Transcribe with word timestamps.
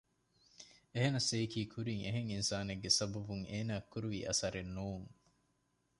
އެހެނަސް 0.93 1.29
އެއީކީ 1.33 1.61
ކުރިން 1.73 2.01
އެހެން 2.05 2.29
އިންސާނެއްގެ 2.33 2.89
ސަބަބުން 2.97 3.45
އޭނާއަށް 3.51 3.89
ކުރުވި 3.91 4.19
އަސަރެއް 4.27 4.71
ނޫން 4.75 5.07